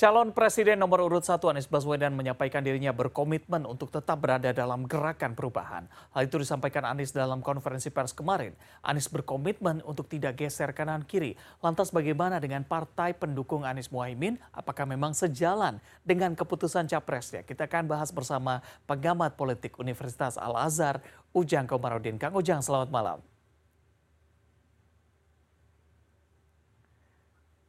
Calon 0.00 0.32
Presiden 0.32 0.80
nomor 0.80 1.04
urut 1.04 1.28
1 1.28 1.44
Anies 1.44 1.68
Baswedan 1.68 2.16
menyampaikan 2.16 2.64
dirinya 2.64 2.88
berkomitmen 2.88 3.68
untuk 3.68 3.92
tetap 3.92 4.16
berada 4.16 4.48
dalam 4.48 4.88
gerakan 4.88 5.36
perubahan. 5.36 5.92
Hal 6.16 6.24
itu 6.24 6.40
disampaikan 6.40 6.88
Anies 6.88 7.12
dalam 7.12 7.44
konferensi 7.44 7.92
pers 7.92 8.16
kemarin. 8.16 8.56
Anies 8.80 9.12
berkomitmen 9.12 9.84
untuk 9.84 10.08
tidak 10.08 10.40
geser 10.40 10.72
kanan 10.72 11.04
kiri. 11.04 11.36
Lantas 11.60 11.92
bagaimana 11.92 12.40
dengan 12.40 12.64
partai 12.64 13.12
pendukung 13.12 13.68
Anies 13.68 13.92
Muhaimin? 13.92 14.40
Apakah 14.56 14.88
memang 14.88 15.12
sejalan 15.12 15.76
dengan 16.00 16.32
keputusan 16.32 16.88
capresnya? 16.88 17.44
Kita 17.44 17.68
akan 17.68 17.84
bahas 17.84 18.08
bersama 18.08 18.64
pengamat 18.88 19.36
politik 19.36 19.76
Universitas 19.76 20.40
Al-Azhar, 20.40 21.04
Ujang 21.36 21.68
Komarudin. 21.68 22.16
Kang 22.16 22.32
Ujang, 22.32 22.64
selamat 22.64 22.88
malam. 22.88 23.20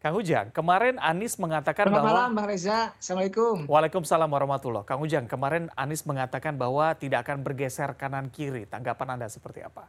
Kang 0.01 0.17
Ujang, 0.17 0.49
kemarin 0.49 0.97
Anies 0.97 1.37
mengatakan 1.37 1.85
Selamat 1.85 2.01
bahwa... 2.01 2.09
malam 2.09 2.29
Bang 2.33 2.49
Reza, 2.49 2.89
Assalamualaikum. 2.97 3.69
Waalaikumsalam 3.69 4.25
warahmatullah. 4.33 4.81
Kang 4.81 4.97
Ujang, 4.97 5.29
kemarin 5.29 5.69
Anies 5.77 6.01
mengatakan 6.09 6.57
bahwa 6.57 6.89
tidak 6.97 7.29
akan 7.29 7.45
bergeser 7.45 7.93
kanan 7.93 8.33
kiri. 8.33 8.65
Tanggapan 8.65 9.13
Anda 9.13 9.29
seperti 9.29 9.61
apa? 9.61 9.85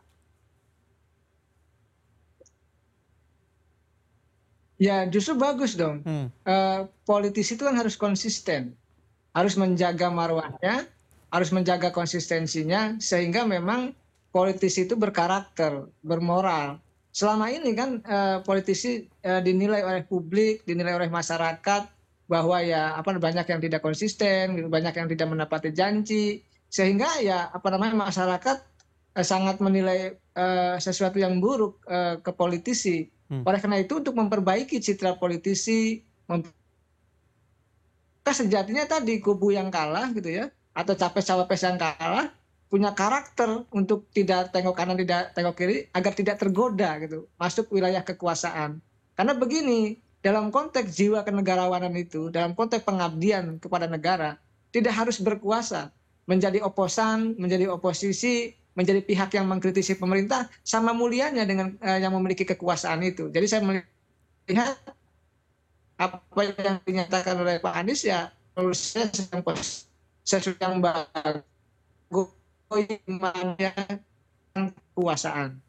Ya 4.77 5.09
justru 5.09 5.33
bagus 5.33 5.80
dong. 5.80 6.05
Hmm. 6.05 6.28
Uh, 6.44 6.84
politisi 7.08 7.56
itu 7.56 7.64
kan 7.64 7.72
harus 7.72 7.97
konsisten, 7.97 8.77
harus 9.33 9.56
menjaga 9.56 10.12
marwahnya, 10.12 10.92
harus 11.33 11.48
menjaga 11.56 11.88
konsistensinya, 11.88 13.00
sehingga 13.00 13.48
memang 13.48 13.97
politisi 14.28 14.84
itu 14.84 14.92
berkarakter, 14.92 15.88
bermoral 16.05 16.84
selama 17.12 17.52
ini 17.52 17.76
kan 17.76 18.00
uh, 18.08 18.40
politisi 18.40 19.04
uh, 19.28 19.44
dinilai 19.44 19.84
oleh 19.84 20.02
publik, 20.08 20.64
dinilai 20.64 20.96
oleh 20.96 21.12
masyarakat 21.12 21.84
bahwa 22.24 22.64
ya 22.64 22.96
apa 22.96 23.12
banyak 23.20 23.44
yang 23.44 23.60
tidak 23.60 23.84
konsisten, 23.84 24.72
banyak 24.72 24.96
yang 24.96 25.08
tidak 25.12 25.28
menepati 25.28 25.70
janji, 25.76 26.41
sehingga 26.72 27.20
ya 27.20 27.52
apa 27.52 27.69
namanya 27.69 28.08
masyarakat 28.08 28.64
uh, 29.20 29.24
sangat 29.24 29.60
menilai 29.60 30.16
sesuatu 30.80 31.20
yang 31.20 31.44
buruk 31.44 31.84
ke 32.24 32.32
politisi. 32.32 33.04
Hmm. 33.28 33.44
Oleh 33.44 33.60
karena 33.60 33.84
itu 33.84 34.00
untuk 34.00 34.16
memperbaiki 34.16 34.80
citra 34.80 35.20
politisi, 35.20 36.00
sejatinya 38.24 38.88
tadi 38.88 39.20
kubu 39.20 39.52
yang 39.52 39.69
kalah 39.69 40.08
gitu 40.16 40.32
ya, 40.32 40.48
atau 40.72 40.97
capres-cawapres 40.97 41.60
yang 41.69 41.76
kalah 41.76 42.32
punya 42.73 42.97
karakter 42.97 43.69
untuk 43.69 44.09
tidak 44.17 44.48
tengok 44.48 44.73
kanan 44.73 44.97
tidak 44.97 45.37
tengok 45.37 45.61
kiri 45.61 45.92
agar 45.92 46.17
tidak 46.17 46.41
tergoda 46.41 46.97
gitu 47.05 47.28
masuk 47.37 47.69
wilayah 47.69 48.01
kekuasaan. 48.01 48.81
Karena 49.12 49.37
begini 49.37 50.01
dalam 50.25 50.48
konteks 50.48 50.97
jiwa 50.97 51.20
kenegarawanan 51.20 51.93
itu 52.00 52.33
dalam 52.33 52.56
konteks 52.56 52.81
pengabdian 52.89 53.61
kepada 53.61 53.84
negara 53.84 54.41
tidak 54.73 54.97
harus 54.97 55.20
berkuasa 55.20 55.93
menjadi 56.25 56.65
oposan 56.65 57.37
menjadi 57.37 57.69
oposisi 57.69 58.56
menjadi 58.73 59.05
pihak 59.05 59.37
yang 59.37 59.53
mengkritisi 59.53 60.00
pemerintah 60.00 60.48
sama 60.65 60.97
mulianya 60.97 61.45
dengan 61.45 61.77
uh, 61.77 62.00
yang 62.00 62.17
memiliki 62.17 62.48
kekuasaan 62.48 63.05
itu. 63.05 63.28
Jadi 63.28 63.53
saya 63.53 63.61
melihat 63.69 64.81
apa 66.00 66.41
yang 66.56 66.81
dinyatakan 66.89 67.37
oleh 67.37 67.61
Pak 67.61 67.75
Anies 67.77 68.00
ya 68.00 68.33
menurut 68.56 68.81
saya 68.81 69.12
sesuatu 70.25 70.56
yang 70.56 70.81
bagus 70.81 72.33
kekuasaan. 74.53 75.61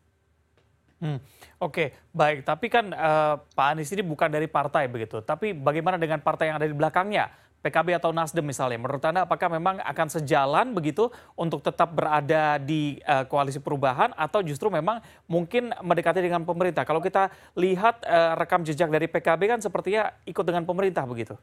Hmm. 1.04 1.20
Oke, 1.60 1.60
okay, 1.60 1.88
baik. 2.16 2.48
Tapi 2.48 2.72
kan 2.72 2.96
uh, 2.96 3.36
Pak 3.40 3.68
Anies 3.76 3.92
ini 3.92 4.04
bukan 4.04 4.32
dari 4.32 4.48
partai 4.48 4.88
begitu. 4.88 5.20
Tapi 5.20 5.52
bagaimana 5.52 6.00
dengan 6.00 6.24
partai 6.24 6.52
yang 6.52 6.58
ada 6.60 6.68
di 6.68 6.76
belakangnya? 6.76 7.28
PKB 7.64 7.96
atau 7.96 8.12
Nasdem 8.12 8.44
misalnya. 8.44 8.76
Menurut 8.76 9.00
Anda 9.08 9.24
apakah 9.24 9.48
memang 9.48 9.80
akan 9.80 10.08
sejalan 10.12 10.76
begitu 10.76 11.08
untuk 11.40 11.64
tetap 11.64 11.96
berada 11.96 12.60
di 12.60 13.00
uh, 13.08 13.24
koalisi 13.24 13.64
perubahan 13.64 14.12
atau 14.20 14.44
justru 14.44 14.68
memang 14.68 15.00
mungkin 15.32 15.72
mendekati 15.80 16.20
dengan 16.20 16.44
pemerintah? 16.44 16.84
Kalau 16.84 17.00
kita 17.00 17.32
lihat 17.56 18.04
uh, 18.04 18.36
rekam 18.36 18.68
jejak 18.68 18.92
dari 18.92 19.08
PKB 19.08 19.42
kan 19.48 19.60
sepertinya 19.64 20.12
ikut 20.28 20.44
dengan 20.44 20.68
pemerintah 20.68 21.08
begitu. 21.08 21.40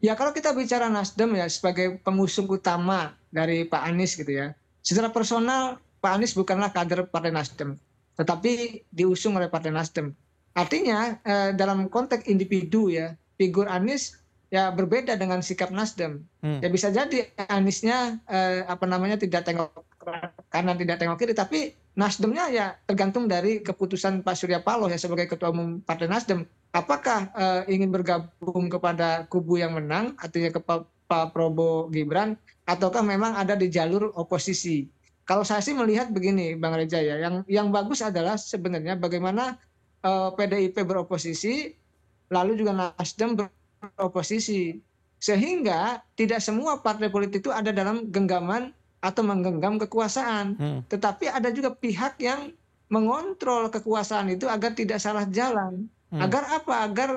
Ya 0.00 0.16
kalau 0.16 0.32
kita 0.32 0.56
bicara 0.56 0.88
Nasdem 0.88 1.36
ya 1.36 1.44
sebagai 1.52 2.00
pengusung 2.00 2.48
utama 2.48 3.12
dari 3.28 3.68
Pak 3.68 3.82
Anies 3.84 4.16
gitu 4.16 4.32
ya. 4.32 4.56
Secara 4.80 5.12
personal 5.12 5.76
Pak 6.00 6.16
Anies 6.16 6.32
bukanlah 6.32 6.72
kader 6.72 7.04
Partai 7.12 7.28
Nasdem, 7.28 7.76
tetapi 8.16 8.80
diusung 8.88 9.36
oleh 9.36 9.52
Partai 9.52 9.76
Nasdem. 9.76 10.16
Artinya 10.56 11.20
eh, 11.20 11.50
dalam 11.52 11.92
konteks 11.92 12.24
individu 12.24 12.88
ya, 12.88 13.12
figur 13.36 13.68
Anies 13.68 14.16
ya 14.48 14.72
berbeda 14.72 15.20
dengan 15.20 15.44
sikap 15.44 15.68
Nasdem. 15.68 16.24
Hmm. 16.40 16.64
Ya 16.64 16.72
bisa 16.72 16.88
jadi 16.88 17.28
Aniesnya 17.52 18.24
eh, 18.24 18.64
apa 18.64 18.88
namanya 18.88 19.20
tidak 19.20 19.44
tengok 19.44 19.84
kanan 20.48 20.80
tidak 20.80 20.96
tengok 20.96 21.20
kiri, 21.20 21.36
tapi 21.36 21.76
Nasdemnya 21.92 22.48
ya 22.48 22.66
tergantung 22.88 23.28
dari 23.28 23.60
keputusan 23.60 24.24
Pak 24.24 24.32
Surya 24.32 24.64
Paloh 24.64 24.88
ya 24.88 24.96
sebagai 24.96 25.28
ketua 25.28 25.52
umum 25.52 25.84
Partai 25.84 26.08
Nasdem 26.08 26.48
apakah 26.70 27.30
uh, 27.34 27.62
ingin 27.66 27.90
bergabung 27.90 28.70
kepada 28.70 29.26
kubu 29.26 29.58
yang 29.58 29.74
menang 29.74 30.14
artinya 30.22 30.54
ke 30.54 30.60
Pak, 30.62 30.86
Pak 31.10 31.34
Prabowo 31.34 31.90
Gibran 31.90 32.38
ataukah 32.66 33.02
memang 33.02 33.34
ada 33.34 33.58
di 33.58 33.66
jalur 33.66 34.14
oposisi 34.14 34.86
kalau 35.26 35.42
saya 35.42 35.62
sih 35.62 35.74
melihat 35.74 36.10
begini 36.10 36.54
Bang 36.54 36.78
Reja 36.78 37.02
ya 37.02 37.18
yang 37.18 37.42
yang 37.50 37.68
bagus 37.74 38.02
adalah 38.02 38.38
sebenarnya 38.38 38.94
bagaimana 38.94 39.58
uh, 40.06 40.30
PDIP 40.34 40.86
beroposisi 40.86 41.74
lalu 42.30 42.62
juga 42.62 42.94
Nasdem 42.94 43.34
beroposisi 43.34 44.78
sehingga 45.20 46.00
tidak 46.14 46.40
semua 46.40 46.80
partai 46.80 47.10
politik 47.10 47.44
itu 47.44 47.50
ada 47.52 47.74
dalam 47.74 48.08
genggaman 48.08 48.70
atau 49.02 49.22
menggenggam 49.26 49.76
kekuasaan 49.82 50.54
hmm. 50.54 50.80
tetapi 50.86 51.26
ada 51.26 51.50
juga 51.50 51.74
pihak 51.74 52.20
yang 52.22 52.54
mengontrol 52.90 53.70
kekuasaan 53.70 54.34
itu 54.34 54.50
agar 54.50 54.74
tidak 54.74 54.98
salah 54.98 55.24
jalan. 55.30 55.86
Agar 56.18 56.42
apa? 56.50 56.74
Agar 56.86 57.10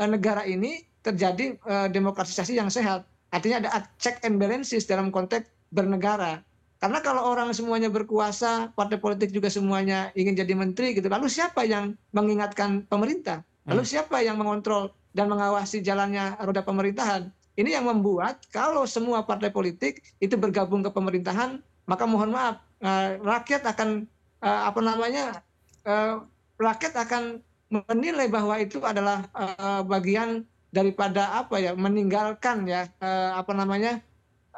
uh, 0.00 0.08
negara 0.08 0.44
ini 0.44 0.84
terjadi 1.04 1.56
uh, 1.64 1.88
demokratisasi 1.88 2.56
yang 2.56 2.68
sehat. 2.68 3.04
Artinya 3.32 3.64
ada 3.64 3.88
check 4.00 4.20
and 4.24 4.40
balances 4.40 4.84
dalam 4.88 5.08
konteks 5.12 5.48
bernegara. 5.74 6.40
Karena 6.78 7.00
kalau 7.00 7.24
orang 7.24 7.50
semuanya 7.56 7.88
berkuasa 7.88 8.70
partai 8.76 9.00
politik 9.00 9.32
juga 9.32 9.48
semuanya 9.48 10.12
ingin 10.12 10.36
jadi 10.36 10.52
menteri 10.52 10.92
gitu 10.92 11.08
lalu 11.08 11.32
siapa 11.32 11.64
yang 11.64 11.96
mengingatkan 12.12 12.84
pemerintah? 12.86 13.40
Lalu 13.64 13.88
hmm. 13.88 13.90
siapa 13.90 14.20
yang 14.20 14.36
mengontrol 14.36 14.92
dan 15.16 15.32
mengawasi 15.32 15.80
jalannya 15.80 16.36
roda 16.44 16.60
pemerintahan? 16.60 17.32
Ini 17.56 17.80
yang 17.80 17.88
membuat 17.88 18.44
kalau 18.52 18.84
semua 18.84 19.24
partai 19.24 19.48
politik 19.48 20.04
itu 20.20 20.36
bergabung 20.36 20.84
ke 20.84 20.90
pemerintahan 20.92 21.62
maka 21.88 22.04
mohon 22.04 22.36
maaf 22.36 22.60
uh, 22.84 23.16
rakyat 23.22 23.64
akan 23.64 24.04
uh, 24.44 24.68
apa 24.68 24.80
namanya 24.84 25.40
uh, 25.88 26.20
rakyat 26.60 26.92
akan 27.00 27.40
menilai 27.74 28.30
bahwa 28.30 28.54
itu 28.62 28.78
adalah 28.86 29.26
uh, 29.34 29.82
bagian 29.82 30.46
daripada 30.70 31.38
apa 31.38 31.58
ya 31.58 31.72
meninggalkan 31.74 32.66
ya 32.66 32.90
uh, 32.98 33.38
apa 33.38 33.54
namanya 33.54 34.02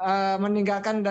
uh, 0.00 0.36
meninggalkan 0.40 1.04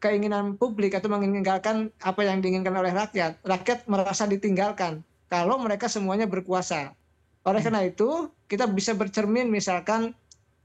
keinginan 0.00 0.56
publik 0.56 0.96
atau 0.96 1.12
meninggalkan 1.12 1.92
apa 2.00 2.20
yang 2.24 2.40
diinginkan 2.40 2.72
oleh 2.72 2.92
rakyat. 2.92 3.40
Rakyat 3.44 3.84
merasa 3.88 4.24
ditinggalkan 4.24 5.04
kalau 5.28 5.60
mereka 5.60 5.88
semuanya 5.88 6.24
berkuasa. 6.24 6.96
Oleh 7.44 7.60
karena 7.64 7.84
itu 7.88 8.28
kita 8.48 8.68
bisa 8.68 8.92
bercermin 8.92 9.48
misalkan 9.48 10.12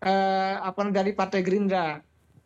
uh, 0.04 0.56
apa 0.64 0.92
dari 0.92 1.12
Partai 1.16 1.44
Gerindra. 1.44 2.00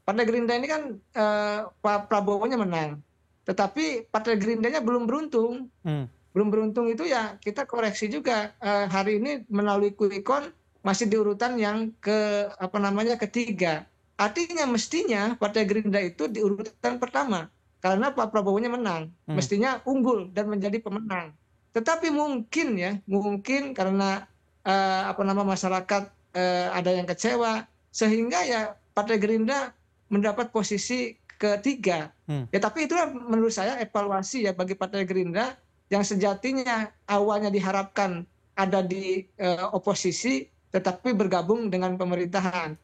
Partai 0.06 0.26
Gerindra 0.26 0.58
ini 0.58 0.70
kan 0.70 0.82
uh, 1.18 1.70
Pak 1.70 2.10
Prabowo-nya 2.10 2.58
menang, 2.58 3.02
tetapi 3.46 4.10
Partai 4.10 4.38
Gerindranya 4.42 4.82
belum 4.82 5.06
beruntung. 5.06 5.70
Hmm 5.86 6.19
belum 6.34 6.54
beruntung 6.54 6.86
itu 6.90 7.10
ya 7.10 7.38
kita 7.42 7.66
koreksi 7.66 8.06
juga 8.10 8.54
uh, 8.62 8.86
hari 8.86 9.18
ini 9.18 9.44
melalui 9.50 9.94
kuikon 9.94 10.54
masih 10.86 11.10
di 11.10 11.18
urutan 11.20 11.58
yang 11.60 11.92
ke 12.00 12.48
apa 12.56 12.78
namanya 12.78 13.20
ketiga 13.20 13.84
artinya 14.16 14.70
mestinya 14.70 15.36
partai 15.36 15.66
Gerindra 15.66 16.00
itu 16.04 16.30
di 16.30 16.40
urutan 16.40 17.02
pertama 17.02 17.50
karena 17.80 18.12
Pak 18.12 18.30
Prabowo-nya 18.32 18.70
menang 18.72 19.10
hmm. 19.26 19.36
mestinya 19.36 19.80
unggul 19.88 20.30
dan 20.32 20.52
menjadi 20.52 20.78
pemenang 20.80 21.34
tetapi 21.74 22.14
mungkin 22.14 22.78
ya 22.78 22.92
mungkin 23.10 23.74
karena 23.74 24.28
uh, 24.68 25.04
apa 25.10 25.22
nama 25.26 25.44
masyarakat 25.44 26.04
uh, 26.36 26.68
ada 26.76 26.92
yang 26.94 27.08
kecewa 27.08 27.66
sehingga 27.90 28.44
ya 28.46 28.62
partai 28.94 29.18
Gerindra 29.18 29.74
mendapat 30.12 30.54
posisi 30.54 31.16
ketiga 31.40 32.12
hmm. 32.28 32.52
ya 32.52 32.60
tapi 32.60 32.86
itu 32.86 32.94
menurut 33.28 33.56
saya 33.56 33.80
evaluasi 33.80 34.46
ya 34.46 34.52
bagi 34.52 34.76
partai 34.76 35.08
Gerindra 35.08 35.56
yang 35.90 36.06
sejatinya 36.06 36.94
awalnya 37.10 37.50
diharapkan 37.50 38.26
ada 38.54 38.86
di 38.86 39.26
uh, 39.42 39.74
oposisi 39.74 40.46
tetapi 40.70 41.18
bergabung 41.18 41.74
dengan 41.74 41.98
pemerintahan. 41.98 42.78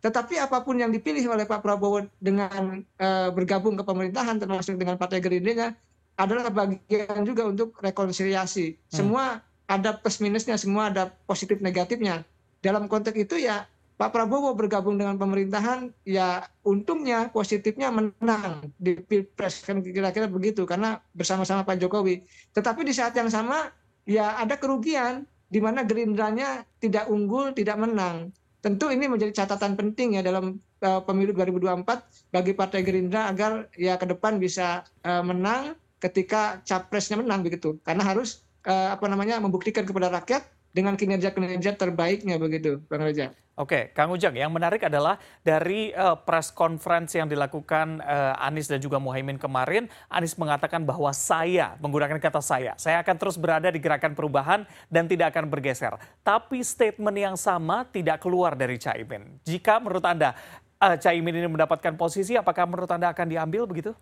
Tetapi 0.00 0.40
apa 0.40 0.64
pun 0.64 0.80
yang 0.80 0.92
dipilih 0.92 1.28
oleh 1.28 1.44
Pak 1.44 1.60
Prabowo 1.60 2.04
dengan 2.20 2.84
uh, 3.00 3.28
bergabung 3.32 3.76
ke 3.76 3.84
pemerintahan 3.84 4.40
termasuk 4.40 4.76
dengan 4.80 4.96
Partai 4.96 5.20
Gerindra 5.20 5.72
adalah 6.16 6.52
bagian 6.52 7.24
juga 7.24 7.48
untuk 7.48 7.76
rekonsiliasi. 7.80 8.76
Hmm. 8.76 8.92
Semua 8.92 9.24
ada 9.68 9.96
plus 9.96 10.20
minusnya, 10.20 10.56
semua 10.60 10.92
ada 10.92 11.12
positif 11.24 11.60
negatifnya. 11.64 12.24
Dalam 12.60 12.88
konteks 12.88 13.16
itu 13.16 13.40
ya 13.40 13.64
Pak 14.00 14.16
Prabowo 14.16 14.56
bergabung 14.56 14.96
dengan 14.96 15.20
pemerintahan, 15.20 15.92
ya 16.08 16.40
untungnya 16.64 17.28
positifnya 17.28 17.92
menang 17.92 18.72
di 18.80 18.96
pilpres 18.96 19.60
kan 19.60 19.84
kira-kira 19.84 20.24
begitu 20.24 20.64
karena 20.64 21.04
bersama-sama 21.12 21.68
Pak 21.68 21.76
Jokowi. 21.84 22.24
Tetapi 22.56 22.80
di 22.80 22.96
saat 22.96 23.12
yang 23.12 23.28
sama 23.28 23.68
ya 24.08 24.40
ada 24.40 24.56
kerugian 24.56 25.28
di 25.52 25.60
mana 25.60 25.84
Gerindranya 25.84 26.64
tidak 26.80 27.12
unggul, 27.12 27.52
tidak 27.52 27.76
menang. 27.76 28.32
Tentu 28.64 28.88
ini 28.88 29.04
menjadi 29.04 29.44
catatan 29.44 29.76
penting 29.76 30.16
ya 30.16 30.24
dalam 30.24 30.56
uh, 30.80 31.04
pemilu 31.04 31.36
2024 31.36 32.32
bagi 32.32 32.56
Partai 32.56 32.80
Gerindra 32.80 33.28
agar 33.28 33.68
ya 33.76 34.00
ke 34.00 34.08
depan 34.08 34.40
bisa 34.40 34.80
uh, 35.04 35.20
menang 35.20 35.76
ketika 36.00 36.64
capresnya 36.64 37.20
menang 37.20 37.44
begitu 37.44 37.76
karena 37.84 38.08
harus 38.08 38.48
uh, 38.64 38.96
apa 38.96 39.04
namanya 39.12 39.36
membuktikan 39.44 39.84
kepada 39.84 40.08
rakyat 40.08 40.40
dengan 40.70 40.94
kinerja-kinerja 40.94 41.74
terbaiknya 41.74 42.38
begitu, 42.38 42.78
Bang 42.86 43.02
Reza. 43.02 43.34
Oke, 43.60 43.92
Kang 43.92 44.08
Ujang, 44.08 44.32
yang 44.32 44.48
menarik 44.48 44.88
adalah 44.88 45.20
dari 45.44 45.92
uh, 45.92 46.16
press 46.16 46.48
conference 46.48 47.12
yang 47.12 47.28
dilakukan 47.28 48.00
uh, 48.00 48.32
Anies 48.40 48.72
dan 48.72 48.80
juga 48.80 48.96
Muhaimin 48.96 49.36
kemarin, 49.36 49.84
Anies 50.08 50.32
mengatakan 50.40 50.80
bahwa 50.80 51.12
saya, 51.12 51.76
menggunakan 51.76 52.16
kata 52.16 52.40
saya, 52.40 52.72
saya 52.80 53.04
akan 53.04 53.20
terus 53.20 53.36
berada 53.36 53.68
di 53.68 53.76
gerakan 53.76 54.16
perubahan 54.16 54.64
dan 54.88 55.04
tidak 55.04 55.36
akan 55.36 55.52
bergeser. 55.52 55.92
Tapi 56.24 56.64
statement 56.64 57.12
yang 57.20 57.36
sama 57.36 57.84
tidak 57.84 58.24
keluar 58.24 58.56
dari 58.56 58.80
Caimin. 58.80 59.36
Jika 59.44 59.76
menurut 59.76 60.08
Anda 60.08 60.32
uh, 60.80 60.96
Caimin 60.96 61.36
ini 61.36 61.48
mendapatkan 61.52 62.00
posisi, 62.00 62.40
apakah 62.40 62.64
menurut 62.64 62.88
Anda 62.88 63.12
akan 63.12 63.28
diambil 63.28 63.68
begitu? 63.68 63.92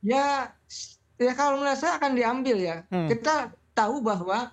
Ya, 0.00 0.48
ya 1.20 1.32
kalau 1.36 1.60
menurut 1.60 1.76
saya 1.76 2.00
akan 2.00 2.16
diambil 2.16 2.56
ya. 2.56 2.76
Hmm. 2.88 3.06
Kita 3.12 3.52
tahu 3.72 4.04
bahwa 4.04 4.52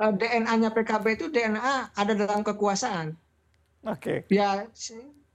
uh, 0.00 0.04
eh, 0.08 0.12
DNA-nya 0.16 0.70
PKB 0.72 1.04
itu 1.20 1.26
DNA 1.28 1.94
ada 1.94 2.12
dalam 2.16 2.40
kekuasaan. 2.40 3.14
Oke. 3.86 4.24
Okay. 4.26 4.36
Ya, 4.36 4.68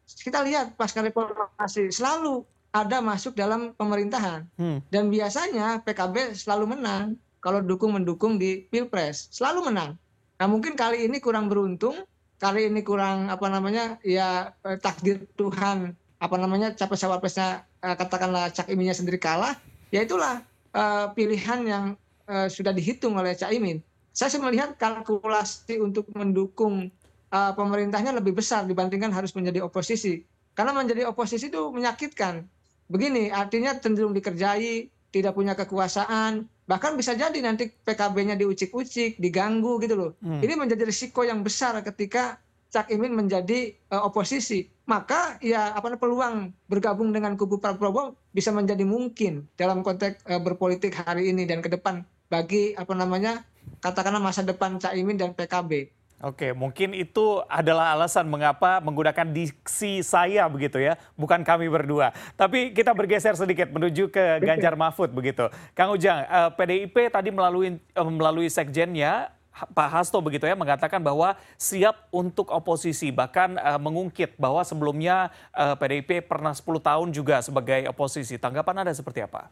kita 0.05 0.45
lihat 0.45 0.77
pasca 0.77 1.01
reformasi 1.01 1.89
selalu 1.89 2.45
ada 2.75 2.99
masuk 2.99 3.33
dalam 3.39 3.71
pemerintahan. 3.77 4.43
Hmm. 4.59 4.83
Dan 4.91 5.07
biasanya 5.07 5.79
PKB 5.81 6.35
selalu 6.35 6.75
menang 6.75 7.15
kalau 7.39 7.61
dukung 7.61 7.93
mendukung 7.93 8.41
di 8.41 8.65
Pilpres, 8.67 9.29
selalu 9.29 9.71
menang. 9.71 9.95
Nah, 10.35 10.47
mungkin 10.49 10.75
kali 10.75 11.07
ini 11.07 11.21
kurang 11.23 11.47
beruntung, 11.47 12.03
kali 12.41 12.67
ini 12.67 12.81
kurang 12.81 13.31
apa 13.31 13.47
namanya? 13.47 14.01
ya 14.03 14.51
eh, 14.65 14.75
takdir 14.81 15.23
Tuhan 15.39 15.95
apa 16.15 16.35
namanya 16.39 16.73
capres 16.73 17.03
cawapresnya 17.03 17.67
uh, 17.83 17.95
katakanlah 17.99 18.49
cak 18.49 18.71
iminnya 18.71 18.95
sendiri 18.95 19.19
kalah, 19.19 19.53
ya 19.91 20.01
itulah 20.01 20.41
uh, 20.71 21.11
pilihan 21.11 21.59
yang 21.67 21.85
uh, 22.29 22.47
sudah 22.49 22.73
dihitung 22.73 23.17
oleh 23.17 23.33
Cak 23.33 23.53
Imin. 23.53 23.81
Saya 24.15 24.31
sih 24.31 24.39
melihat 24.39 24.79
kalkulasi 24.79 25.81
untuk 25.83 26.07
mendukung 26.15 26.87
uh, 27.35 27.51
pemerintahnya 27.51 28.15
lebih 28.15 28.37
besar 28.37 28.63
dibandingkan 28.63 29.11
harus 29.11 29.35
menjadi 29.35 29.65
oposisi. 29.65 30.23
Karena 30.55 30.71
menjadi 30.71 31.03
oposisi 31.11 31.51
itu 31.51 31.67
menyakitkan. 31.75 32.47
Begini, 32.87 33.27
artinya 33.27 33.75
cenderung 33.75 34.15
dikerjai, 34.15 34.87
tidak 35.11 35.35
punya 35.35 35.51
kekuasaan, 35.51 36.47
bahkan 36.63 36.95
bisa 36.95 37.11
jadi 37.11 37.35
nanti 37.43 37.67
PKB-nya 37.71 38.39
diucik-ucik, 38.39 39.19
diganggu 39.19 39.79
gitu 39.83 39.95
loh. 39.99 40.11
Hmm. 40.23 40.39
Ini 40.39 40.53
menjadi 40.55 40.87
risiko 40.87 41.27
yang 41.27 41.43
besar 41.43 41.75
ketika 41.83 42.39
Cak 42.71 42.91
Imin 42.91 43.15
menjadi 43.15 43.71
uh, 43.91 44.03
oposisi, 44.07 44.67
maka 44.83 45.39
ya 45.39 45.71
apa 45.71 45.95
peluang 45.95 46.51
bergabung 46.67 47.15
dengan 47.15 47.39
kubu 47.39 47.63
Prabowo 47.63 48.19
bisa 48.35 48.51
menjadi 48.51 48.83
mungkin 48.83 49.47
dalam 49.55 49.79
konteks 49.79 50.27
uh, 50.27 50.43
berpolitik 50.43 50.91
hari 50.91 51.31
ini 51.31 51.47
dan 51.47 51.63
ke 51.63 51.71
depan 51.71 52.03
bagi 52.27 52.73
apa 52.73 52.93
namanya 52.93 53.45
katakanlah 53.81 54.21
masa 54.21 54.41
depan 54.41 54.77
Cak 54.81 54.93
Imin 54.97 55.17
dan 55.17 55.33
PKB. 55.33 55.93
Oke, 56.23 56.55
mungkin 56.55 56.95
itu 56.95 57.43
adalah 57.51 57.91
alasan 57.91 58.25
mengapa 58.31 58.79
menggunakan 58.79 59.29
diksi 59.35 59.99
saya 59.99 60.47
begitu 60.47 60.79
ya, 60.79 60.95
bukan 61.19 61.43
kami 61.43 61.67
berdua. 61.67 62.15
Tapi 62.39 62.71
kita 62.71 62.95
bergeser 62.95 63.35
sedikit 63.35 63.67
menuju 63.69 64.07
ke 64.09 64.39
Ganjar 64.39 64.79
Mahfud 64.79 65.11
begitu. 65.11 65.51
Kang 65.75 65.91
Ujang, 65.91 66.23
PDIP 66.55 67.11
tadi 67.11 67.35
melalui 67.35 67.77
uh, 67.99 68.07
melalui 68.07 68.47
sekjennya 68.47 69.35
Pak 69.55 69.87
Hasto 69.87 70.19
begitu 70.19 70.43
ya 70.43 70.55
mengatakan 70.55 70.99
bahwa 70.99 71.39
siap 71.55 72.11
untuk 72.11 72.51
oposisi 72.51 73.07
bahkan 73.07 73.55
uh, 73.55 73.79
mengungkit 73.79 74.35
bahwa 74.35 74.59
sebelumnya 74.67 75.31
uh, 75.55 75.71
eh, 75.71 75.75
PDIP 75.79 76.27
pernah 76.27 76.51
10 76.51 76.63
tahun 76.83 77.07
juga 77.15 77.39
sebagai 77.39 77.87
oposisi. 77.87 78.35
Tanggapan 78.35 78.83
Anda 78.83 78.91
seperti 78.91 79.23
apa? 79.23 79.47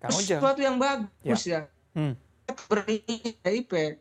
Kang 0.00 0.16
Sesuatu 0.16 0.60
yang 0.64 0.80
bagus 0.80 1.44
ya. 1.44 1.68
ya. 1.68 1.96
Hmm. 1.96 2.14
PDIP 2.50 4.00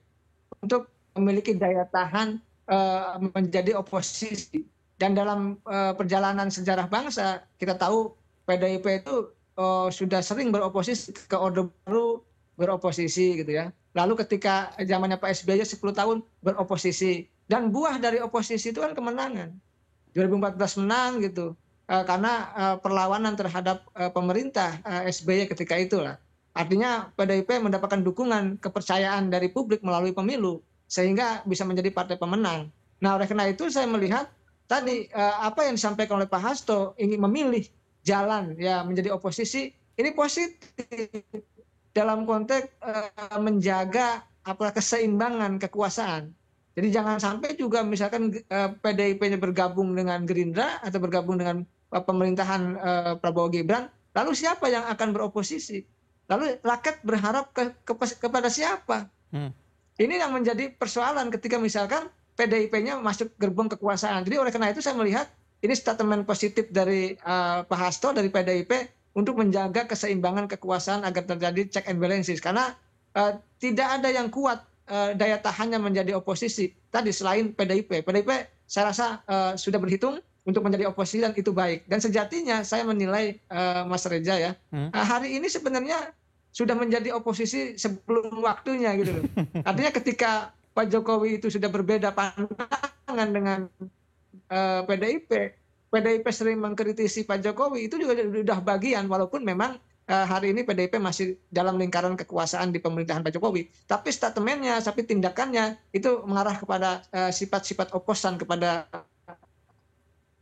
untuk 0.64 0.90
memiliki 1.14 1.54
daya 1.54 1.86
tahan 1.92 2.40
uh, 2.72 3.20
menjadi 3.36 3.76
oposisi 3.78 4.64
dan 4.96 5.14
dalam 5.14 5.60
uh, 5.68 5.92
perjalanan 5.94 6.48
sejarah 6.48 6.88
bangsa 6.88 7.44
kita 7.60 7.76
tahu 7.76 8.16
PDIP 8.48 9.06
itu 9.06 9.30
uh, 9.60 9.92
sudah 9.92 10.24
sering 10.24 10.50
beroposisi 10.50 11.12
ke 11.14 11.36
Orde 11.36 11.68
Baru 11.84 12.24
beroposisi 12.60 13.40
gitu 13.40 13.52
ya. 13.56 13.72
Lalu 13.96 14.20
ketika 14.24 14.76
zamannya 14.84 15.16
Pak 15.16 15.32
SBY 15.44 15.64
10 15.64 15.80
tahun 15.96 16.18
beroposisi 16.44 17.28
dan 17.48 17.72
buah 17.72 17.98
dari 17.98 18.20
oposisi 18.20 18.76
itu 18.76 18.84
kan 18.84 18.92
kemenangan. 18.92 19.56
2014 20.14 20.84
menang 20.84 21.24
gitu. 21.24 21.56
Uh, 21.90 22.06
karena 22.06 22.54
uh, 22.54 22.78
perlawanan 22.78 23.34
terhadap 23.34 23.82
uh, 23.98 24.14
pemerintah 24.14 24.78
SBY 25.10 25.50
ketika 25.50 25.74
itulah. 25.74 26.22
Artinya 26.54 27.10
PDIP 27.18 27.50
mendapatkan 27.66 28.06
dukungan 28.06 28.62
kepercayaan 28.62 29.34
dari 29.34 29.50
publik 29.50 29.82
melalui 29.82 30.14
pemilu 30.14 30.62
sehingga 30.86 31.42
bisa 31.50 31.66
menjadi 31.66 31.90
partai 31.90 32.22
pemenang. 32.22 32.70
Nah, 33.02 33.18
oleh 33.18 33.26
karena 33.26 33.50
itu 33.50 33.74
saya 33.74 33.90
melihat 33.90 34.30
tadi 34.70 35.10
apa 35.18 35.66
yang 35.66 35.82
disampaikan 35.82 36.22
oleh 36.22 36.30
Pak 36.30 36.42
Hasto 36.42 36.94
ingin 37.02 37.26
memilih 37.26 37.66
jalan 38.06 38.54
ya 38.62 38.86
menjadi 38.86 39.18
oposisi 39.18 39.74
ini 39.98 40.14
positif 40.14 41.26
dalam 41.98 42.30
konteks 42.30 42.70
menjaga 43.42 44.22
apa 44.46 44.74
keseimbangan 44.78 45.58
kekuasaan. 45.58 46.34
Jadi 46.78 46.88
jangan 46.94 47.18
sampai 47.18 47.58
juga 47.58 47.82
misalkan 47.82 48.30
PDIP-nya 48.82 49.42
bergabung 49.42 49.98
dengan 49.98 50.26
Gerindra 50.26 50.82
atau 50.86 51.02
bergabung 51.02 51.42
dengan 51.42 51.66
pemerintahan 51.90 52.62
uh, 52.78 53.14
Prabowo 53.18 53.50
Gibran, 53.50 53.90
lalu 54.14 54.32
siapa 54.38 54.70
yang 54.70 54.86
akan 54.86 55.14
beroposisi? 55.14 55.82
Lalu 56.30 56.62
rakyat 56.62 57.02
berharap 57.02 57.50
ke, 57.52 57.74
ke, 57.82 57.94
kepada 58.22 58.54
siapa? 58.54 59.10
Hmm. 59.34 59.50
Ini 60.00 60.22
yang 60.22 60.32
menjadi 60.32 60.72
persoalan 60.78 61.34
ketika 61.34 61.58
misalkan 61.58 62.08
PDIP-nya 62.40 63.02
masuk 63.02 63.36
gerbong 63.36 63.68
kekuasaan. 63.68 64.24
Jadi 64.24 64.36
oleh 64.40 64.54
karena 64.54 64.72
itu 64.72 64.80
saya 64.80 64.96
melihat 64.96 65.28
ini 65.60 65.76
statement 65.76 66.24
positif 66.24 66.72
dari 66.72 67.20
uh, 67.28 67.68
Pak 67.68 67.76
Hasto 67.78 68.16
dari 68.16 68.32
PDIP 68.32 68.72
untuk 69.18 69.36
menjaga 69.36 69.84
keseimbangan 69.90 70.48
kekuasaan 70.48 71.04
agar 71.04 71.28
terjadi 71.28 71.68
check 71.68 71.86
and 71.92 72.00
balances 72.00 72.40
karena 72.40 72.72
uh, 73.18 73.36
tidak 73.60 74.00
ada 74.00 74.08
yang 74.08 74.32
kuat 74.32 74.64
uh, 74.88 75.12
daya 75.12 75.36
tahannya 75.44 75.84
menjadi 75.84 76.16
oposisi 76.16 76.72
tadi 76.88 77.12
selain 77.12 77.52
PDIP. 77.52 78.08
PDIP 78.08 78.30
saya 78.64 78.96
rasa 78.96 79.20
uh, 79.28 79.60
sudah 79.60 79.82
berhitung 79.82 80.24
untuk 80.50 80.66
menjadi 80.66 80.90
oposisi 80.90 81.22
dan 81.22 81.38
itu 81.38 81.54
baik. 81.54 81.86
Dan 81.86 82.02
sejatinya 82.02 82.66
saya 82.66 82.82
menilai 82.82 83.38
uh, 83.54 83.86
Mas 83.86 84.10
Reza 84.10 84.36
ya 84.42 84.52
hmm. 84.74 84.90
uh, 84.90 85.06
hari 85.06 85.38
ini 85.38 85.46
sebenarnya 85.46 86.10
sudah 86.50 86.74
menjadi 86.74 87.14
oposisi 87.14 87.78
sebelum 87.78 88.42
waktunya 88.42 88.98
gitu 88.98 89.22
Artinya 89.70 89.94
ketika 89.94 90.50
Pak 90.74 90.90
Jokowi 90.90 91.38
itu 91.38 91.54
sudah 91.54 91.70
berbeda 91.70 92.10
pandangan 92.18 93.30
dengan 93.30 93.60
uh, 94.50 94.82
PDIP, 94.90 95.30
PDIP 95.94 96.26
sering 96.34 96.58
mengkritisi 96.58 97.30
Pak 97.30 97.46
Jokowi 97.46 97.86
itu 97.86 98.02
juga 98.02 98.18
sudah 98.18 98.60
bagian 98.66 99.06
walaupun 99.06 99.46
memang 99.46 99.78
uh, 100.10 100.26
hari 100.26 100.52
ini 100.52 100.66
PDIP 100.66 100.98
masih 100.98 101.38
dalam 101.54 101.78
lingkaran 101.78 102.18
kekuasaan 102.18 102.74
di 102.74 102.82
pemerintahan 102.82 103.22
Pak 103.22 103.38
Jokowi. 103.38 103.70
Tapi 103.86 104.10
statementnya, 104.10 104.82
tapi 104.82 105.06
tindakannya 105.06 105.78
itu 105.94 106.26
mengarah 106.26 106.58
kepada 106.58 107.06
eh, 107.14 107.32
sifat-sifat 107.32 107.94
uh, 107.94 108.02
oposan 108.02 108.42
kepada 108.42 108.90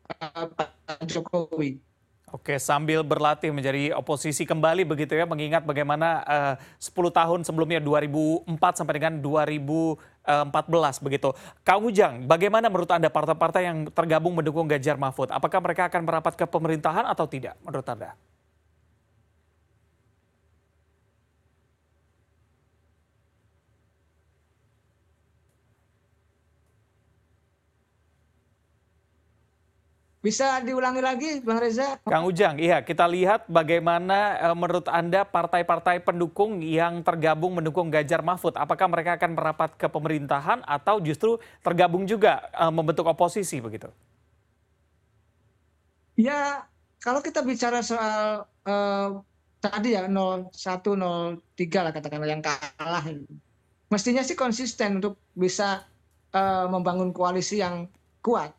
Pak 0.08 1.04
Jokowi. 1.08 1.84
Oke, 2.28 2.60
sambil 2.60 3.08
berlatih 3.08 3.56
menjadi 3.56 3.96
oposisi 3.96 4.44
kembali 4.44 4.84
begitu 4.84 5.16
ya, 5.16 5.24
mengingat 5.24 5.64
bagaimana 5.64 6.28
uh, 6.28 6.54
10 6.76 6.92
tahun 6.92 7.40
sebelumnya 7.48 7.80
2004 7.80 8.52
sampai 8.84 8.94
dengan 9.00 9.14
2014 9.24 11.08
begitu. 11.08 11.32
Kang 11.64 11.88
Ujang, 11.88 12.28
bagaimana 12.28 12.68
menurut 12.68 12.92
Anda 12.92 13.08
partai-partai 13.08 13.64
yang 13.64 13.88
tergabung 13.96 14.36
mendukung 14.36 14.68
Ganjar 14.68 15.00
Mahfud? 15.00 15.32
Apakah 15.32 15.64
mereka 15.64 15.88
akan 15.88 16.04
merapat 16.04 16.36
ke 16.36 16.44
pemerintahan 16.44 17.08
atau 17.08 17.24
tidak 17.32 17.56
menurut 17.64 17.88
Anda? 17.88 18.12
Bisa 30.28 30.60
diulangi 30.60 31.00
lagi, 31.00 31.40
Bang 31.40 31.64
Reza? 31.64 31.96
Kang 32.04 32.28
Ujang, 32.28 32.60
iya 32.60 32.84
kita 32.84 33.08
lihat 33.08 33.48
bagaimana 33.48 34.52
uh, 34.52 34.56
menurut 34.60 34.84
Anda 34.92 35.24
partai-partai 35.24 36.04
pendukung 36.04 36.60
yang 36.60 37.00
tergabung 37.00 37.56
mendukung 37.56 37.88
Ganjar 37.88 38.20
Mahfud, 38.20 38.60
apakah 38.60 38.92
mereka 38.92 39.16
akan 39.16 39.40
merapat 39.40 39.80
ke 39.80 39.88
pemerintahan 39.88 40.68
atau 40.68 41.00
justru 41.00 41.40
tergabung 41.64 42.04
juga 42.04 42.44
uh, 42.60 42.68
membentuk 42.68 43.08
oposisi 43.08 43.64
begitu? 43.64 43.88
Ya, 46.20 46.68
kalau 47.00 47.24
kita 47.24 47.40
bicara 47.48 47.80
soal 47.80 48.44
uh, 48.68 49.24
tadi 49.64 49.96
ya 49.96 50.12
01, 50.12 50.52
03 50.52 51.40
lah 51.88 51.92
katakanlah 51.96 52.28
yang 52.28 52.44
kalah, 52.44 53.06
mestinya 53.88 54.28
sih 54.28 54.36
konsisten 54.36 55.00
untuk 55.00 55.16
bisa 55.32 55.88
uh, 56.36 56.68
membangun 56.68 57.16
koalisi 57.16 57.64
yang 57.64 57.88
kuat 58.20 58.52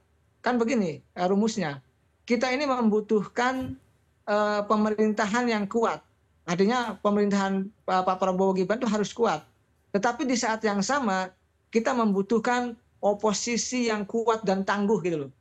kan 0.45 0.57
begini 0.57 1.02
eh, 1.02 1.26
rumusnya. 1.26 1.83
Kita 2.28 2.52
ini 2.52 2.68
membutuhkan 2.68 3.73
uh, 4.28 4.61
pemerintahan 4.68 5.49
yang 5.49 5.64
kuat. 5.64 6.04
Artinya 6.45 7.00
pemerintahan 7.00 7.73
Pak 7.88 8.21
Prabowo 8.21 8.52
Gibran 8.52 8.76
itu 8.76 8.88
harus 8.88 9.16
kuat. 9.16 9.49
Tetapi 9.97 10.28
di 10.28 10.37
saat 10.37 10.61
yang 10.61 10.85
sama 10.85 11.33
kita 11.73 11.97
membutuhkan 11.97 12.76
oposisi 13.00 13.88
yang 13.88 14.04
kuat 14.04 14.45
dan 14.45 14.64
tangguh 14.64 15.00
gitu 15.00 15.25
loh. 15.25 15.33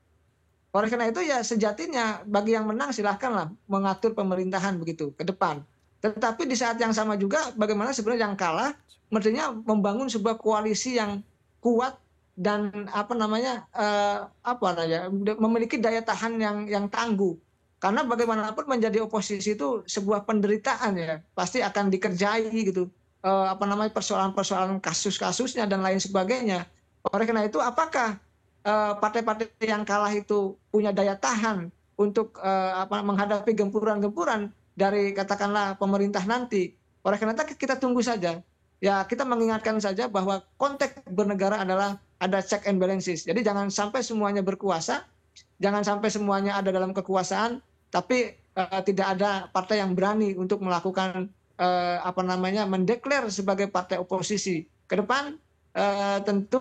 Oleh 0.76 0.88
karena 0.88 1.10
itu 1.10 1.24
ya 1.24 1.42
sejatinya 1.42 2.24
bagi 2.28 2.54
yang 2.54 2.68
menang 2.68 2.94
silahkanlah 2.94 3.50
mengatur 3.68 4.16
pemerintahan 4.16 4.78
begitu 4.80 5.12
ke 5.16 5.28
depan. 5.28 5.64
Tetapi 6.04 6.46
di 6.46 6.54
saat 6.54 6.78
yang 6.78 6.94
sama 6.94 7.18
juga 7.18 7.52
bagaimana 7.58 7.90
sebenarnya 7.92 8.30
yang 8.30 8.38
kalah 8.38 8.72
mestinya 9.10 9.50
membangun 9.52 10.12
sebuah 10.12 10.38
koalisi 10.38 11.00
yang 11.00 11.24
kuat 11.64 11.98
dan 12.38 12.86
apa 12.94 13.18
namanya 13.18 13.66
uh, 13.74 14.30
apa 14.46 14.78
namanya 14.78 15.10
memiliki 15.42 15.82
daya 15.82 16.06
tahan 16.06 16.38
yang 16.38 16.70
yang 16.70 16.86
tangguh. 16.86 17.34
Karena 17.82 18.06
bagaimanapun 18.06 18.70
menjadi 18.70 19.06
oposisi 19.06 19.58
itu 19.58 19.82
sebuah 19.90 20.26
penderitaan 20.26 20.98
ya 20.98 21.18
pasti 21.34 21.66
akan 21.66 21.90
dikerjai 21.90 22.54
gitu. 22.54 22.94
Uh, 23.26 23.50
apa 23.50 23.66
namanya 23.66 23.90
persoalan-persoalan 23.98 24.78
kasus-kasusnya 24.78 25.66
dan 25.66 25.82
lain 25.82 25.98
sebagainya. 25.98 26.70
Oleh 27.10 27.26
karena 27.26 27.50
itu 27.50 27.58
apakah 27.58 28.22
partai-partai 29.02 29.50
uh, 29.50 29.66
yang 29.66 29.82
kalah 29.82 30.14
itu 30.14 30.54
punya 30.70 30.94
daya 30.94 31.18
tahan 31.18 31.74
untuk 31.98 32.38
apa 32.78 33.02
menghadapi 33.02 33.58
gempuran-gempuran 33.58 34.54
dari 34.78 35.16
katakanlah 35.16 35.74
pemerintah 35.82 36.22
nanti? 36.30 36.78
Oleh 37.02 37.18
karena 37.18 37.34
itu 37.34 37.58
kita 37.58 37.82
tunggu 37.82 38.06
saja. 38.06 38.38
Ya 38.78 39.02
kita 39.10 39.26
mengingatkan 39.26 39.82
saja 39.82 40.06
bahwa 40.06 40.46
konteks 40.62 41.02
bernegara 41.10 41.66
adalah 41.66 41.98
ada 42.18 42.42
check 42.42 42.66
and 42.66 42.82
balances. 42.82 43.26
Jadi 43.26 43.46
jangan 43.46 43.70
sampai 43.70 44.02
semuanya 44.02 44.42
berkuasa, 44.42 45.06
jangan 45.62 45.86
sampai 45.86 46.10
semuanya 46.10 46.58
ada 46.58 46.74
dalam 46.74 46.94
kekuasaan, 46.94 47.62
tapi 47.94 48.34
uh, 48.58 48.82
tidak 48.82 49.18
ada 49.18 49.48
partai 49.54 49.82
yang 49.82 49.94
berani 49.94 50.34
untuk 50.34 50.62
melakukan 50.66 51.30
uh, 51.62 51.98
apa 52.02 52.22
namanya 52.26 52.66
mendeklar 52.66 53.30
sebagai 53.30 53.70
partai 53.70 54.02
oposisi. 54.02 54.66
Ke 54.88 54.98
depan 54.98 55.38
uh, 55.78 56.20
tentu 56.26 56.60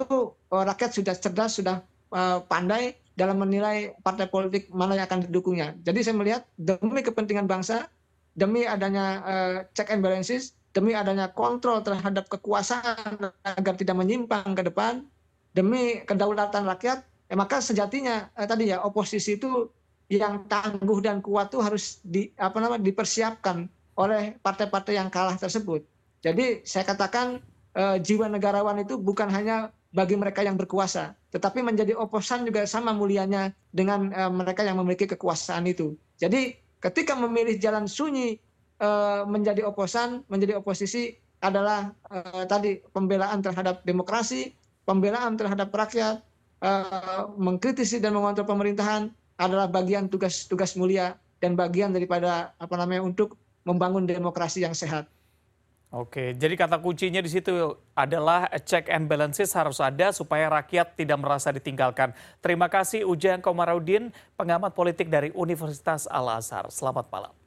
uh, 0.52 0.64
rakyat 0.66 0.92
sudah 0.92 1.14
cerdas, 1.16 1.56
sudah 1.56 1.80
uh, 2.12 2.44
pandai 2.44 2.98
dalam 3.16 3.40
menilai 3.40 3.96
partai 4.04 4.28
politik 4.28 4.68
mana 4.68 4.92
yang 4.92 5.08
akan 5.08 5.24
didukungnya. 5.24 5.72
Jadi 5.80 6.04
saya 6.04 6.16
melihat 6.20 6.42
demi 6.60 7.00
kepentingan 7.00 7.48
bangsa, 7.48 7.88
demi 8.36 8.68
adanya 8.68 9.06
uh, 9.24 9.56
check 9.72 9.88
and 9.88 10.04
balances, 10.04 10.52
demi 10.76 10.92
adanya 10.92 11.32
kontrol 11.32 11.80
terhadap 11.80 12.28
kekuasaan 12.28 13.32
agar 13.40 13.74
tidak 13.80 13.96
menyimpang 13.96 14.52
ke 14.52 14.68
depan, 14.68 15.08
demi 15.56 16.04
kedaulatan 16.04 16.68
rakyat, 16.68 17.00
ya 17.32 17.34
maka 17.34 17.64
sejatinya 17.64 18.28
eh, 18.36 18.44
tadi 18.44 18.68
ya 18.68 18.84
oposisi 18.84 19.40
itu 19.40 19.72
yang 20.12 20.44
tangguh 20.46 21.00
dan 21.00 21.24
kuat 21.24 21.50
itu 21.50 21.58
harus 21.64 21.98
di 22.04 22.30
apa 22.36 22.60
namanya 22.60 22.84
dipersiapkan 22.84 23.66
oleh 23.96 24.36
partai-partai 24.44 25.00
yang 25.00 25.08
kalah 25.08 25.34
tersebut. 25.40 25.80
Jadi 26.20 26.60
saya 26.68 26.84
katakan 26.84 27.40
eh, 27.72 27.96
jiwa 28.04 28.28
negarawan 28.28 28.84
itu 28.84 29.00
bukan 29.00 29.32
hanya 29.32 29.72
bagi 29.96 30.12
mereka 30.12 30.44
yang 30.44 30.60
berkuasa, 30.60 31.16
tetapi 31.32 31.64
menjadi 31.64 31.96
oposan 31.96 32.44
juga 32.44 32.68
sama 32.68 32.92
mulianya 32.92 33.56
dengan 33.72 34.12
eh, 34.12 34.28
mereka 34.28 34.60
yang 34.60 34.76
memiliki 34.76 35.08
kekuasaan 35.08 35.64
itu. 35.64 35.96
Jadi 36.20 36.52
ketika 36.84 37.16
memilih 37.16 37.56
jalan 37.56 37.88
sunyi 37.88 38.36
eh, 38.76 39.22
menjadi 39.24 39.64
oposan, 39.64 40.20
menjadi 40.28 40.60
oposisi 40.60 41.16
adalah 41.40 41.96
eh, 42.12 42.44
tadi 42.44 42.84
pembelaan 42.92 43.40
terhadap 43.40 43.80
demokrasi, 43.88 44.52
pembelaan 44.86 45.34
terhadap 45.34 45.68
rakyat, 45.74 46.22
eh, 46.62 47.22
mengkritisi 47.36 47.98
dan 47.98 48.14
mengontrol 48.14 48.46
pemerintahan 48.46 49.10
adalah 49.36 49.68
bagian 49.68 50.08
tugas-tugas 50.08 50.78
mulia 50.78 51.18
dan 51.42 51.52
bagian 51.58 51.92
daripada 51.92 52.56
apa 52.56 52.74
namanya 52.80 53.04
untuk 53.04 53.36
membangun 53.66 54.06
demokrasi 54.08 54.64
yang 54.64 54.72
sehat. 54.72 55.10
Oke, 55.94 56.34
jadi 56.34 56.54
kata 56.58 56.82
kuncinya 56.82 57.22
di 57.22 57.30
situ 57.30 57.78
adalah 57.94 58.50
check 58.66 58.90
and 58.90 59.06
balances 59.06 59.54
harus 59.54 59.78
ada 59.78 60.10
supaya 60.10 60.50
rakyat 60.50 60.98
tidak 60.98 61.18
merasa 61.22 61.54
ditinggalkan. 61.54 62.10
Terima 62.42 62.66
kasih 62.66 63.06
Ujang 63.06 63.38
Komarudin, 63.38 64.10
pengamat 64.34 64.74
politik 64.74 65.06
dari 65.06 65.30
Universitas 65.30 66.10
Al-Azhar. 66.10 66.66
Selamat 66.74 67.06
malam. 67.06 67.45